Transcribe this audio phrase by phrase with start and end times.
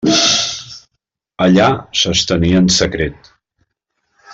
[1.47, 1.67] Allà
[2.03, 3.33] s'estenia en secret.